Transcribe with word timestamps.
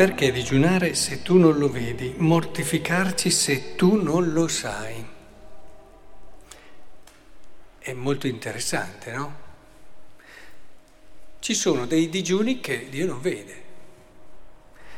Perché 0.00 0.32
digiunare 0.32 0.94
se 0.94 1.20
tu 1.20 1.36
non 1.36 1.58
lo 1.58 1.68
vedi? 1.68 2.14
Mortificarci 2.16 3.30
se 3.30 3.74
tu 3.74 4.02
non 4.02 4.32
lo 4.32 4.48
sai? 4.48 5.06
È 7.78 7.92
molto 7.92 8.26
interessante, 8.26 9.12
no? 9.12 9.34
Ci 11.38 11.52
sono 11.52 11.84
dei 11.84 12.08
digiuni 12.08 12.60
che 12.60 12.88
Dio 12.88 13.04
non 13.04 13.20
vede. 13.20 13.62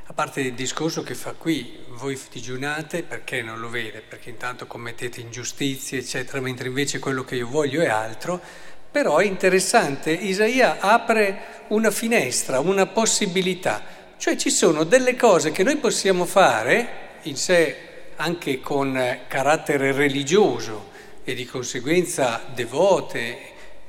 A 0.05 0.12
parte 0.12 0.43
il 0.43 0.55
discorso 0.55 1.03
che 1.03 1.16
fa 1.16 1.32
qui, 1.32 1.80
voi 1.89 2.16
digiunate 2.30 3.03
perché 3.03 3.42
non 3.42 3.59
lo 3.59 3.69
vede, 3.69 4.03
perché 4.03 4.30
intanto 4.30 4.69
commettete 4.69 5.20
ingiustizie, 5.20 5.98
eccetera, 5.98 6.41
mentre 6.41 6.69
invece 6.69 7.00
quello 7.00 7.25
che 7.25 7.34
io 7.34 7.48
voglio 7.48 7.80
è 7.80 7.89
altro, 7.89 8.41
però 8.89 9.16
è 9.16 9.25
interessante, 9.25 10.12
Isaia 10.12 10.78
apre 10.78 11.64
una 11.70 11.91
finestra, 11.91 12.61
una 12.61 12.87
possibilità 12.87 13.98
cioè 14.23 14.37
ci 14.37 14.51
sono 14.51 14.85
delle 14.85 15.17
cose 15.17 15.51
che 15.51 15.65
noi 15.65 15.79
possiamo 15.79 16.27
fare 16.27 17.19
in 17.23 17.35
sé 17.35 17.77
anche 18.15 18.61
con 18.61 19.19
carattere 19.27 19.91
religioso 19.91 20.91
e 21.25 21.35
di 21.35 21.45
conseguenza 21.45 22.41
devote, 22.55 23.37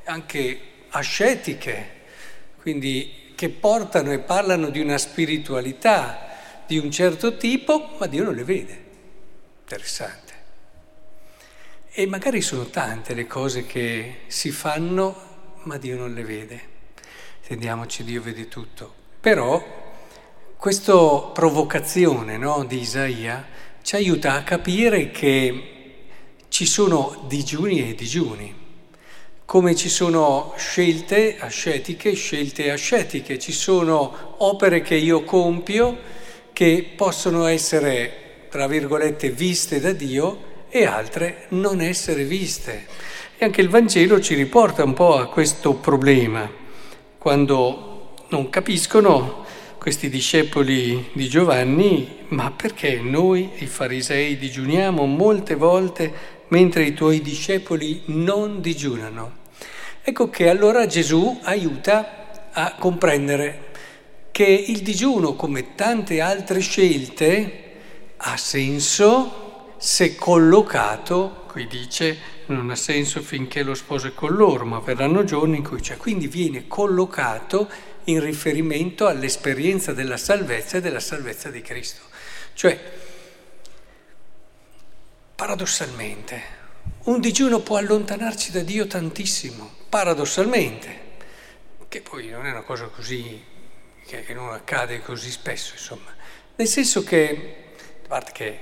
anche 0.06 0.59
ascetiche, 0.90 1.88
quindi 2.59 3.34
che 3.36 3.50
portano 3.50 4.12
e 4.12 4.18
parlano 4.18 4.72
di 4.72 4.80
una 4.80 4.98
spiritualità 4.98 6.30
di 6.66 6.80
un 6.80 6.90
certo 6.90 7.38
tipo, 7.38 7.95
ma 8.00 8.08
Dio 8.08 8.23
non 8.23 8.34
le 8.34 8.44
vede. 8.44 8.84
Interessante. 9.59 10.34
E 11.92 12.08
magari 12.08 12.42
sono 12.42 12.66
tante 12.66 13.14
le 13.14 13.28
cose 13.28 13.68
che 13.68 14.22
si 14.25 14.50
fanno, 14.50 15.16
ma 15.66 15.78
Dio 15.78 15.95
non 15.95 16.12
le 16.12 16.23
vede. 16.23 16.62
Intendiamoci, 17.42 18.03
Dio 18.03 18.23
vede 18.23 18.47
tutto. 18.47 19.02
Però 19.20 19.83
questa 20.64 20.95
provocazione 21.33 22.38
no, 22.38 22.64
di 22.66 22.80
Isaia 22.80 23.45
ci 23.81 23.97
aiuta 23.97 24.36
a 24.36 24.44
capire 24.44 25.11
che 25.11 25.64
ci 26.47 26.66
sono 26.66 27.25
digiuni 27.28 27.89
e 27.89 27.95
digiuni, 27.95 28.56
come 29.44 29.75
ci 29.75 29.89
sono 29.89 30.53
scelte 30.56 31.36
ascetiche, 31.38 32.14
scelte 32.14 32.72
ascetiche, 32.72 33.38
ci 33.39 33.52
sono 33.52 34.36
opere 34.38 34.81
che 34.81 34.95
io 34.95 35.25
compio 35.25 36.00
che 36.53 36.94
possono 36.95 37.45
essere, 37.47 38.45
tra 38.50 38.66
virgolette, 38.66 39.31
viste 39.31 39.81
da 39.81 39.91
Dio 39.91 40.67
e 40.69 40.86
altre 40.86 41.47
non 41.50 41.81
essere 41.81 42.23
viste. 42.23 42.88
E 43.38 43.44
anche 43.44 43.59
il 43.59 43.67
Vangelo 43.67 44.22
ci 44.22 44.34
riporta 44.34 44.86
un 44.86 44.94
po' 44.94 45.17
a 45.17 45.28
questo 45.28 45.73
problema, 45.73 46.50
quando 47.17 48.14
non 48.30 48.50
capiscono 48.50 49.42
questi 49.84 50.08
discepoli 50.08 51.09
di 51.12 51.28
Giovanni, 51.28 52.20
ma 52.30 52.52
perché 52.52 53.02
noi, 53.02 53.50
i 53.58 53.66
farisei, 53.66 54.38
digiuniamo 54.38 55.06
molte 55.06 55.56
volte 55.56 56.14
mentre 56.48 56.86
i 56.86 56.94
tuoi 56.94 57.22
discepoli 57.22 58.03
non 58.06 58.62
digiunano? 58.62 59.40
Ecco 60.02 60.30
che 60.30 60.48
allora 60.48 60.86
Gesù 60.86 61.38
aiuta 61.44 62.52
a 62.53 62.75
comprendere 62.80 63.72
che 64.31 64.45
il 64.45 64.84
digiuno, 64.84 65.34
come 65.34 65.75
tante 65.75 66.22
altre 66.22 66.62
scelte, 66.62 67.64
ha 68.16 68.38
senso 68.38 69.73
se 69.75 70.16
collocato, 70.16 71.44
qui 71.45 71.68
dice, 71.68 72.18
non 72.45 72.70
ha 72.70 72.75
senso 72.78 73.22
finché 73.22 73.64
lo 73.64 73.73
sposo 73.73 74.08
è 74.08 74.13
con 74.13 74.34
loro, 74.34 74.63
ma 74.63 74.80
verranno 74.80 75.25
giorni 75.25 75.57
in 75.57 75.68
cui 75.68 75.81
c'è. 75.81 75.97
Quindi 75.97 76.28
viene 76.28 76.69
collocato 76.69 77.69
in 78.06 78.19
riferimento 78.19 79.08
all'esperienza 79.08 79.94
della 79.94 80.18
salvezza 80.18 80.78
e 80.78 80.81
della 80.81 81.00
salvezza 81.00 81.50
di 81.50 81.62
Cristo. 81.62 82.02
Cioè, 82.53 82.80
paradossalmente, 85.36 86.42
un 87.03 87.19
digiuno 87.19 87.59
può 87.59 87.78
allontanarci 87.78 88.52
da 88.52 88.62
Dio 88.62 88.88
tantissimo, 88.88 89.74
paradossalmente, 89.90 91.02
che 91.88 92.02
poi 92.02 92.30
non 92.30 92.46
è 92.46 92.52
una 92.52 92.63
cosa 92.63 92.86
così, 92.86 93.44
che 94.06 94.25
non 94.34 94.52
accade 94.52 95.02
così 95.02 95.31
spesso, 95.31 95.74
insomma. 95.74 96.13
Nel 96.56 96.68
senso 96.68 97.03
che, 97.03 97.56
a 98.03 98.08
parte 98.08 98.31
che 98.31 98.59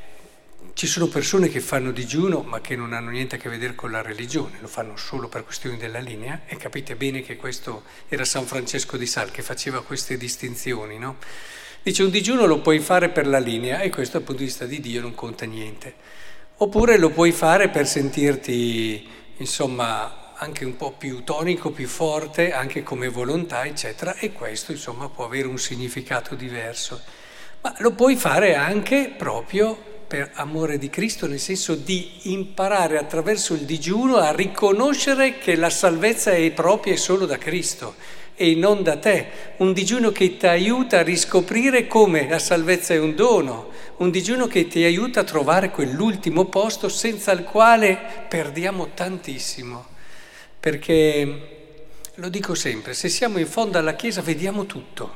ci 0.74 0.88
sono 0.88 1.08
persone 1.08 1.50
che 1.50 1.60
fanno 1.60 1.92
digiuno 1.92 2.42
ma 2.42 2.62
che 2.62 2.76
non 2.76 2.94
hanno 2.94 3.10
niente 3.10 3.36
a 3.36 3.38
che 3.38 3.50
vedere 3.50 3.76
con 3.76 3.92
la 3.92 4.02
religione, 4.02 4.58
lo 4.62 4.68
fanno 4.68 4.96
solo 4.96 5.28
per 5.28 5.44
questioni 5.44 5.78
della 5.78 6.00
linea 6.00 6.42
e 6.46 6.56
capite 6.56 6.96
bene 6.96 7.22
che 7.22 7.36
questo 7.36 7.84
era 8.08 8.26
San 8.26 8.46
Francesco 8.46 8.98
di 8.98 9.06
Sal 9.06 9.32
che 9.32 9.42
faceva 9.42 9.84
queste 9.84 10.18
distinzioni, 10.18 10.98
no? 10.98 11.18
Dice 11.84 12.04
un 12.04 12.12
digiuno 12.12 12.46
lo 12.46 12.60
puoi 12.60 12.80
fare 12.80 13.10
per 13.10 13.28
la 13.28 13.40
linea 13.40 13.82
e 13.82 13.90
questo 13.90 14.18
dal 14.18 14.26
punto 14.26 14.42
di 14.42 14.48
vista 14.48 14.66
di 14.66 14.80
Dio 14.80 15.02
non 15.02 15.16
conta 15.16 15.46
niente. 15.46 15.96
Oppure 16.58 17.00
lo 17.00 17.10
puoi 17.10 17.32
fare 17.32 17.70
per 17.70 17.88
sentirti, 17.88 19.08
insomma, 19.38 20.34
anche 20.36 20.64
un 20.64 20.76
po' 20.76 20.92
più 20.92 21.24
tonico, 21.24 21.72
più 21.72 21.88
forte, 21.88 22.54
anche 22.54 22.84
come 22.84 23.08
volontà, 23.08 23.66
eccetera, 23.66 24.16
e 24.16 24.32
questo, 24.32 24.72
insomma, 24.72 25.10
può 25.10 25.26
avere 25.26 25.48
un 25.48 25.58
significato 25.58 26.36
diverso. 26.36 27.02
Ma 27.62 27.74
lo 27.80 27.92
puoi 27.94 28.16
fare 28.16 28.54
anche 28.54 29.14
proprio 29.18 29.91
per 30.12 30.32
amore 30.34 30.78
di 30.78 30.90
Cristo, 30.90 31.26
nel 31.26 31.40
senso 31.40 31.74
di 31.74 32.12
imparare 32.24 32.98
attraverso 32.98 33.54
il 33.54 33.62
digiuno 33.62 34.18
a 34.18 34.34
riconoscere 34.34 35.38
che 35.38 35.56
la 35.56 35.70
salvezza 35.70 36.32
è 36.32 36.52
propria 36.52 36.92
e 36.92 36.98
solo 36.98 37.26
da 37.26 37.38
Cristo 37.38 37.96
e 38.36 38.54
non 38.54 38.84
da 38.84 38.98
te. 38.98 39.28
Un 39.60 39.72
digiuno 39.72 40.12
che 40.12 40.36
ti 40.36 40.48
aiuta 40.48 41.00
a 41.00 41.04
riscoprire 41.04 41.88
come 41.88 42.28
la 42.28 42.40
salvezza 42.40 42.94
è 42.94 43.00
un 43.00 43.16
dono, 43.16 43.70
un 43.98 44.12
digiuno 44.12 44.48
che 44.48 44.68
ti 44.68 44.84
aiuta 44.84 45.22
a 45.22 45.24
trovare 45.24 45.72
quell'ultimo 45.72 46.44
posto 46.44 46.90
senza 46.90 47.32
il 47.32 47.44
quale 47.44 47.98
perdiamo 48.28 48.90
tantissimo. 48.94 49.86
Perché, 50.60 51.86
lo 52.16 52.28
dico 52.28 52.54
sempre, 52.54 52.94
se 52.96 53.08
siamo 53.08 53.40
in 53.40 53.48
fondo 53.48 53.78
alla 53.78 53.96
Chiesa 53.96 54.22
vediamo 54.22 54.66
tutto, 54.66 55.16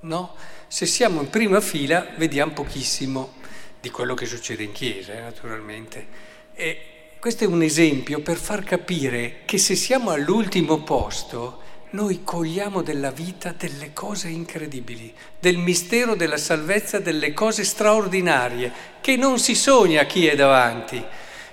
no? 0.00 0.34
Se 0.66 0.86
siamo 0.86 1.20
in 1.20 1.28
prima 1.28 1.60
fila 1.60 2.06
vediamo 2.16 2.52
pochissimo 2.54 3.42
di 3.84 3.90
quello 3.90 4.14
che 4.14 4.24
succede 4.24 4.62
in 4.62 4.72
chiesa, 4.72 5.12
eh, 5.12 5.20
naturalmente. 5.20 6.06
E 6.54 7.16
questo 7.20 7.44
è 7.44 7.46
un 7.46 7.60
esempio 7.60 8.20
per 8.20 8.38
far 8.38 8.64
capire 8.64 9.42
che 9.44 9.58
se 9.58 9.74
siamo 9.76 10.10
all'ultimo 10.10 10.82
posto, 10.82 11.60
noi 11.90 12.24
cogliamo 12.24 12.80
della 12.80 13.10
vita 13.10 13.52
delle 13.52 13.92
cose 13.92 14.28
incredibili, 14.28 15.14
del 15.38 15.58
mistero 15.58 16.14
della 16.16 16.38
salvezza, 16.38 16.98
delle 16.98 17.34
cose 17.34 17.62
straordinarie, 17.62 18.72
che 19.02 19.16
non 19.16 19.38
si 19.38 19.54
sogna 19.54 20.04
chi 20.04 20.26
è 20.28 20.34
davanti 20.34 21.04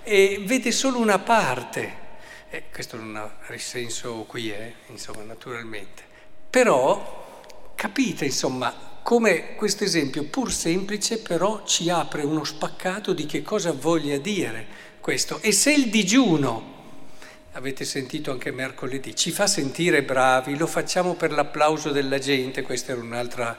e 0.01 0.41
vede 0.45 0.71
solo 0.71 0.99
una 0.99 1.19
parte. 1.19 1.99
E 2.49 2.63
questo 2.71 2.95
non 2.95 3.17
ha 3.17 3.29
risenso 3.47 4.23
qui, 4.25 4.53
eh, 4.53 4.75
insomma, 4.87 5.23
naturalmente. 5.23 6.01
Però 6.49 7.73
capite, 7.75 8.23
insomma, 8.23 8.90
come 9.03 9.55
questo 9.55 9.83
esempio, 9.83 10.23
pur 10.25 10.51
semplice, 10.51 11.19
però 11.19 11.63
ci 11.65 11.89
apre 11.89 12.23
uno 12.23 12.43
spaccato 12.43 13.13
di 13.13 13.25
che 13.25 13.41
cosa 13.41 13.71
voglia 13.71 14.17
dire 14.17 14.65
questo. 14.99 15.39
E 15.41 15.51
se 15.51 15.73
il 15.73 15.89
digiuno, 15.89 16.79
avete 17.53 17.83
sentito 17.83 18.31
anche 18.31 18.51
mercoledì, 18.51 19.15
ci 19.15 19.31
fa 19.31 19.47
sentire 19.47 20.03
bravi, 20.03 20.55
lo 20.55 20.67
facciamo 20.67 21.15
per 21.15 21.31
l'applauso 21.31 21.91
della 21.91 22.19
gente, 22.19 22.61
questa 22.61 22.91
era 22.93 23.01
un'altra, 23.01 23.57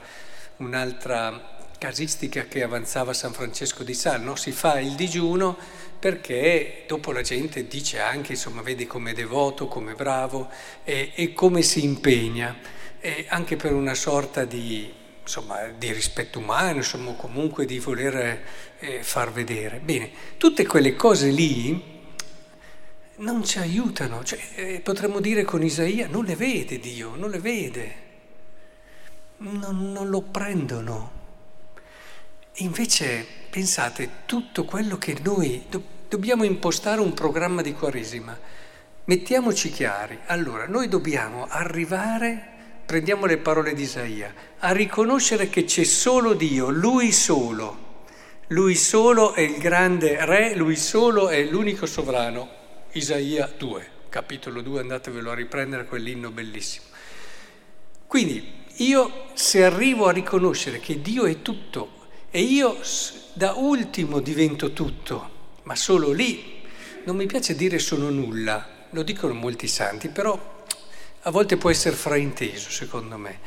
un'altra 0.58 1.58
casistica 1.76 2.44
che 2.44 2.62
avanzava 2.62 3.12
San 3.12 3.32
Francesco 3.32 3.82
di 3.82 3.94
Sal, 3.94 4.22
no? 4.22 4.36
si 4.36 4.52
fa 4.52 4.78
il 4.78 4.94
digiuno 4.94 5.58
perché 5.98 6.84
dopo 6.86 7.12
la 7.12 7.22
gente 7.22 7.66
dice 7.66 7.98
anche, 7.98 8.32
insomma, 8.32 8.62
vedi 8.62 8.86
come 8.86 9.12
devoto, 9.12 9.66
come 9.66 9.94
bravo 9.94 10.48
e, 10.84 11.12
e 11.14 11.32
come 11.32 11.62
si 11.62 11.84
impegna, 11.84 12.56
e 13.00 13.26
anche 13.28 13.56
per 13.56 13.72
una 13.72 13.94
sorta 13.94 14.44
di 14.44 15.00
insomma, 15.22 15.68
di 15.68 15.92
rispetto 15.92 16.38
umano, 16.38 16.78
insomma, 16.78 17.12
comunque 17.12 17.64
di 17.64 17.78
voler 17.78 18.44
eh, 18.78 19.02
far 19.02 19.32
vedere. 19.32 19.78
Bene, 19.78 20.10
tutte 20.36 20.66
quelle 20.66 20.94
cose 20.94 21.30
lì 21.30 21.90
non 23.16 23.44
ci 23.44 23.58
aiutano, 23.58 24.24
cioè, 24.24 24.40
eh, 24.56 24.80
potremmo 24.80 25.20
dire 25.20 25.44
con 25.44 25.62
Isaia, 25.62 26.08
non 26.08 26.24
le 26.24 26.36
vede 26.36 26.78
Dio, 26.78 27.14
non 27.14 27.30
le 27.30 27.38
vede, 27.38 27.94
non, 29.38 29.92
non 29.92 30.08
lo 30.08 30.22
prendono. 30.22 31.20
Invece, 32.56 33.24
pensate, 33.48 34.10
tutto 34.26 34.64
quello 34.64 34.98
che 34.98 35.16
noi 35.22 35.64
do, 35.68 35.82
dobbiamo 36.08 36.44
impostare 36.44 37.00
un 37.00 37.14
programma 37.14 37.62
di 37.62 37.72
Quaresima, 37.72 38.38
mettiamoci 39.04 39.70
chiari, 39.70 40.18
allora 40.26 40.66
noi 40.66 40.88
dobbiamo 40.88 41.46
arrivare 41.48 42.51
prendiamo 42.92 43.24
le 43.24 43.38
parole 43.38 43.72
di 43.72 43.84
Isaia, 43.84 44.34
a 44.58 44.70
riconoscere 44.72 45.48
che 45.48 45.64
c'è 45.64 45.82
solo 45.82 46.34
Dio, 46.34 46.68
Lui 46.68 47.10
solo. 47.10 48.04
Lui 48.48 48.74
solo 48.74 49.32
è 49.32 49.40
il 49.40 49.56
grande 49.56 50.22
re, 50.26 50.54
Lui 50.54 50.76
solo 50.76 51.30
è 51.30 51.42
l'unico 51.42 51.86
sovrano. 51.86 52.50
Isaia 52.92 53.50
2, 53.56 53.88
capitolo 54.10 54.60
2, 54.60 54.80
andatevelo 54.80 55.30
a 55.30 55.34
riprendere 55.34 55.86
quell'inno 55.86 56.30
bellissimo. 56.32 56.84
Quindi 58.06 58.66
io 58.76 59.28
se 59.32 59.64
arrivo 59.64 60.06
a 60.08 60.12
riconoscere 60.12 60.78
che 60.78 61.00
Dio 61.00 61.24
è 61.24 61.40
tutto 61.40 62.08
e 62.30 62.42
io 62.42 62.76
da 63.32 63.54
ultimo 63.54 64.20
divento 64.20 64.74
tutto, 64.74 65.30
ma 65.62 65.74
solo 65.74 66.12
lì, 66.12 66.60
non 67.04 67.16
mi 67.16 67.24
piace 67.24 67.56
dire 67.56 67.78
sono 67.78 68.10
nulla, 68.10 68.68
lo 68.90 69.02
dicono 69.02 69.32
molti 69.32 69.66
santi, 69.66 70.10
però 70.10 70.51
a 71.24 71.30
volte 71.30 71.56
può 71.56 71.70
essere 71.70 71.94
frainteso 71.94 72.70
secondo 72.70 73.16
me. 73.16 73.38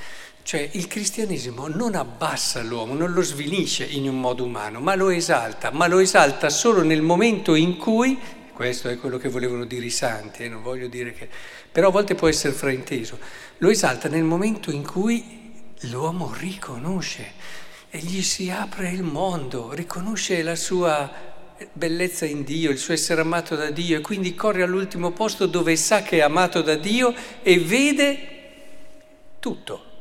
Cioè 0.44 0.70
il 0.74 0.88
cristianesimo 0.88 1.68
non 1.68 1.96
abbassa 1.96 2.62
l'uomo, 2.62 2.94
non 2.94 3.14
lo 3.14 3.24
svilisce 3.24 3.84
in 3.84 4.08
un 4.08 4.20
modo 4.20 4.44
umano, 4.44 4.80
ma 4.80 4.94
lo 4.94 5.10
esalta, 5.10 5.72
ma 5.72 5.88
lo 5.88 5.98
esalta 5.98 6.50
solo 6.50 6.84
nel 6.84 7.02
momento 7.02 7.56
in 7.56 7.78
cui, 7.78 8.20
questo 8.54 8.88
è 8.88 9.00
quello 9.00 9.18
che 9.18 9.28
volevano 9.28 9.66
dire 9.66 9.86
i 9.86 9.90
santi, 9.90 10.44
eh, 10.44 10.50
non 10.50 10.62
voglio 10.62 10.88
dire 10.88 11.14
che, 11.14 11.28
però 11.72 11.88
a 11.88 11.92
volte 11.92 12.14
può 12.14 12.28
essere 12.28 12.54
frainteso, 12.54 13.18
lo 13.58 13.70
esalta 13.72 14.08
nel 14.08 14.24
momento 14.24 14.70
in 14.70 14.86
cui 14.86 15.52
l'uomo 15.90 16.32
riconosce 16.38 17.34
e 17.90 17.98
gli 17.98 18.22
si 18.22 18.52
apre 18.52 18.92
il 18.92 19.02
mondo, 19.02 19.74
riconosce 19.74 20.44
la 20.44 20.56
sua 20.56 21.35
bellezza 21.72 22.26
in 22.26 22.44
Dio, 22.44 22.72
il 22.72 22.78
suo 22.78 22.94
essere 22.94 23.22
amato 23.22 23.56
da 23.56 23.70
Dio 23.70 23.98
e 23.98 24.02
quindi 24.02 24.36
corre 24.36 24.64
all'ultimo 24.64 25.12
posto 25.12 25.46
dove 25.46 25.76
sa 25.76 26.02
che 26.02 26.18
è 26.18 26.22
amato 26.22 26.62
da 26.62 26.76
Dio 26.76 27.14
e 27.42 27.60
vede 27.60 28.28
tutto 29.40 29.94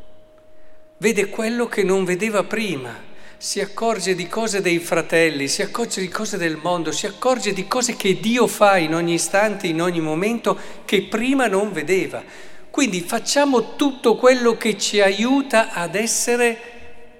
vede 1.05 1.29
quello 1.29 1.67
che 1.67 1.83
non 1.83 2.03
vedeva 2.05 2.45
prima, 2.45 2.99
si 3.37 3.61
accorge 3.61 4.15
di 4.15 4.27
cose 4.27 4.63
dei 4.63 4.79
fratelli, 4.79 5.49
si 5.49 5.61
accorge 5.61 6.01
di 6.01 6.09
cose 6.09 6.39
del 6.39 6.57
mondo, 6.57 6.93
si 6.93 7.05
accorge 7.05 7.53
di 7.53 7.69
cose 7.69 7.95
che 7.95 8.19
Dio 8.19 8.47
fa 8.47 8.79
in 8.79 8.95
ogni 8.95 9.13
istante, 9.13 9.67
in 9.67 9.83
ogni 9.83 10.01
momento, 10.01 10.59
che 10.87 11.03
prima 11.03 11.47
non 11.47 11.73
vedeva. 11.73 12.23
Quindi 12.71 13.03
facciamo 13.03 13.77
tutto 13.77 14.17
quello 14.17 14.57
che 14.57 14.79
ci 14.79 15.03
aiuta 15.03 15.73
ad 15.73 15.95
essere 15.95 16.59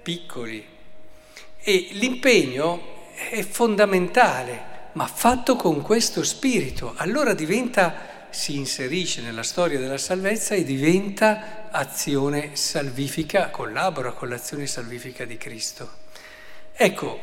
piccoli. 0.01 0.65
E 1.61 1.87
l'impegno 1.91 2.93
è 3.15 3.41
fondamentale, 3.43 4.89
ma 4.93 5.07
fatto 5.07 5.55
con 5.55 5.81
questo 5.81 6.23
spirito. 6.23 6.93
Allora 6.97 7.33
diventa 7.33 8.13
si 8.35 8.57
inserisce 8.57 9.21
nella 9.21 9.43
storia 9.43 9.79
della 9.79 9.97
salvezza 9.97 10.55
e 10.55 10.65
diventa 10.65 11.69
azione 11.71 12.57
salvifica, 12.57 13.49
collabora 13.49 14.11
con 14.11 14.27
l'azione 14.27 14.67
salvifica 14.67 15.23
di 15.23 15.37
Cristo. 15.37 15.89
Ecco, 16.73 17.17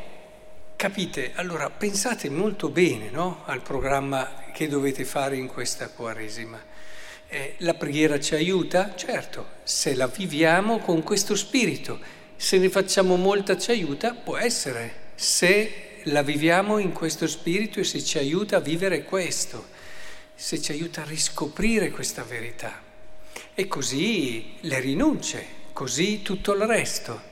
capite, 0.75 1.33
allora 1.35 1.69
pensate 1.69 2.31
molto 2.31 2.69
bene 2.69 3.11
no, 3.11 3.43
al 3.45 3.61
programma 3.61 4.45
che 4.51 4.67
dovete 4.67 5.05
fare 5.05 5.35
in 5.35 5.45
questa 5.47 5.89
Quaresima. 5.89 6.59
Eh, 7.27 7.55
la 7.59 7.75
preghiera 7.75 8.19
ci 8.19 8.33
aiuta? 8.33 8.95
Certo, 8.95 9.47
se 9.61 9.93
la 9.93 10.07
viviamo 10.07 10.79
con 10.79 11.03
questo 11.03 11.35
spirito, 11.35 11.99
se 12.35 12.57
ne 12.57 12.69
facciamo 12.69 13.17
molta 13.17 13.55
ci 13.55 13.69
aiuta, 13.69 14.15
può 14.15 14.35
essere, 14.35 15.02
se 15.23 16.01
la 16.03 16.21
viviamo 16.21 16.77
in 16.79 16.91
questo 16.91 17.27
spirito 17.27 17.79
e 17.79 17.83
se 17.83 18.03
ci 18.03 18.17
aiuta 18.17 18.57
a 18.57 18.59
vivere 18.59 19.03
questo 19.03 19.71
se 20.35 20.59
ci 20.61 20.73
aiuta 20.73 21.03
a 21.03 21.05
riscoprire 21.05 21.89
questa 21.89 22.23
verità. 22.23 22.81
E 23.53 23.67
così 23.67 24.55
le 24.61 24.79
rinunce, 24.81 25.45
così 25.71 26.21
tutto 26.21 26.53
il 26.53 26.63
resto. 26.63 27.31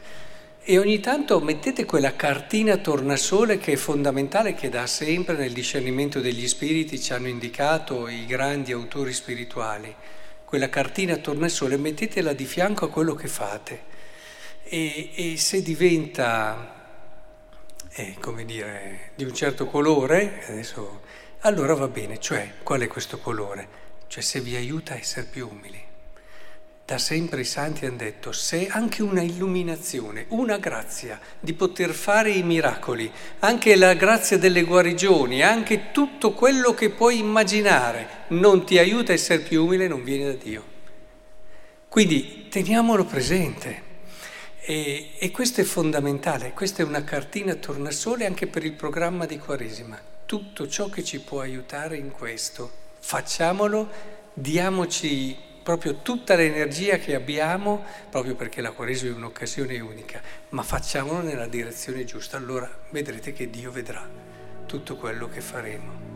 E 0.63 0.77
ogni 0.77 1.01
tanto 1.01 1.41
mettete 1.41 1.83
quella 1.83 2.15
cartina 2.15 2.77
tornasole 2.77 3.57
che 3.57 3.73
è 3.73 3.75
fondamentale, 3.75 4.53
che 4.53 4.69
da 4.69 4.87
sempre 4.87 5.35
nel 5.35 5.51
discernimento 5.51 6.21
degli 6.21 6.47
spiriti 6.47 7.01
ci 7.01 7.11
hanno 7.11 7.27
indicato 7.27 8.07
i 8.07 8.25
grandi 8.25 8.71
autori 8.71 9.11
spirituali. 9.11 9.93
Quella 10.45 10.69
cartina 10.69 11.17
tornasole 11.17 11.75
mettetela 11.75 12.31
di 12.31 12.45
fianco 12.45 12.85
a 12.85 12.89
quello 12.89 13.15
che 13.15 13.27
fate. 13.27 13.89
E, 14.63 15.09
e 15.15 15.37
se 15.37 15.61
diventa, 15.61 16.80
eh, 17.93 18.15
come 18.19 18.45
dire, 18.45 19.11
di 19.15 19.23
un 19.23 19.33
certo 19.33 19.65
colore, 19.65 20.43
adesso 20.47 21.01
allora 21.41 21.73
va 21.73 21.87
bene, 21.87 22.19
cioè 22.19 22.53
qual 22.63 22.81
è 22.81 22.87
questo 22.87 23.17
colore? 23.17 23.79
Cioè 24.07 24.23
se 24.23 24.39
vi 24.39 24.55
aiuta 24.55 24.93
a 24.93 24.97
essere 24.97 25.25
più 25.25 25.49
umili. 25.49 25.89
Da 26.85 26.97
sempre 26.97 27.41
i 27.41 27.45
santi 27.45 27.85
hanno 27.85 27.97
detto, 27.97 28.31
se 28.31 28.67
anche 28.67 29.01
una 29.01 29.21
illuminazione, 29.21 30.25
una 30.29 30.57
grazia 30.57 31.19
di 31.39 31.53
poter 31.53 31.91
fare 31.91 32.31
i 32.31 32.43
miracoli, 32.43 33.09
anche 33.39 33.75
la 33.75 33.93
grazia 33.93 34.37
delle 34.37 34.63
guarigioni, 34.63 35.41
anche 35.41 35.91
tutto 35.91 36.33
quello 36.33 36.73
che 36.73 36.89
puoi 36.89 37.19
immaginare, 37.19 38.25
non 38.29 38.65
ti 38.65 38.77
aiuta 38.77 39.11
a 39.11 39.15
essere 39.15 39.41
più 39.41 39.63
umile, 39.63 39.87
non 39.87 40.03
viene 40.03 40.25
da 40.25 40.33
Dio. 40.33 40.63
Quindi 41.87 42.47
teniamolo 42.49 43.05
presente. 43.05 43.90
E, 44.63 45.11
e 45.17 45.31
questo 45.31 45.61
è 45.61 45.63
fondamentale, 45.63 46.51
questa 46.51 46.83
è 46.83 46.85
una 46.85 47.03
cartina 47.03 47.55
tornasole 47.55 48.25
anche 48.25 48.47
per 48.47 48.63
il 48.63 48.73
programma 48.73 49.25
di 49.25 49.37
Quaresima 49.37 50.09
tutto 50.31 50.65
ciò 50.65 50.87
che 50.87 51.03
ci 51.03 51.19
può 51.19 51.41
aiutare 51.41 51.97
in 51.97 52.09
questo. 52.09 52.71
Facciamolo, 53.01 53.89
diamoci 54.33 55.37
proprio 55.61 55.97
tutta 56.01 56.35
l'energia 56.35 56.99
che 56.99 57.15
abbiamo, 57.15 57.83
proprio 58.09 58.35
perché 58.35 58.61
la 58.61 58.71
Quaresima 58.71 59.11
è 59.11 59.17
un'occasione 59.17 59.77
unica, 59.81 60.21
ma 60.51 60.63
facciamolo 60.63 61.19
nella 61.19 61.47
direzione 61.47 62.05
giusta. 62.05 62.37
Allora 62.37 62.71
vedrete 62.91 63.33
che 63.33 63.49
Dio 63.49 63.71
vedrà 63.71 64.07
tutto 64.65 64.95
quello 64.95 65.27
che 65.27 65.41
faremo. 65.41 66.10